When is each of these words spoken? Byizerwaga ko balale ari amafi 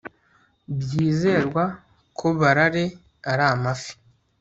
Byizerwaga 0.79 1.73
ko 2.17 2.27
balale 2.39 2.83
ari 3.31 3.43
amafi 3.53 3.91